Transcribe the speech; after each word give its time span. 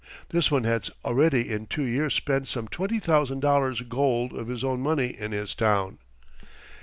This 0.29 0.49
one 0.49 0.63
had 0.63 0.89
already 1.05 1.51
in 1.51 1.67
two 1.67 1.83
years 1.83 2.15
spent 2.15 2.47
some 2.47 2.67
twenty 2.67 2.99
thousand 2.99 3.41
dollars 3.41 3.81
gold 3.81 4.33
of 4.33 4.47
his 4.47 4.63
own 4.63 4.81
money 4.81 5.15
in 5.15 5.31
his 5.31 5.53
town. 5.53 5.99